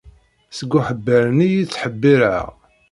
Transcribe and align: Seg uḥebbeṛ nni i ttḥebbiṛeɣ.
Seg 0.57 0.71
uḥebbeṛ 0.77 1.23
nni 1.29 1.47
i 1.51 1.63
ttḥebbiṛeɣ. 1.65 2.45